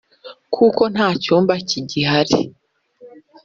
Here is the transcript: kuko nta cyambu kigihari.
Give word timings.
kuko 0.55 0.81
nta 0.93 1.09
cyambu 1.23 1.53
kigihari. 1.69 2.37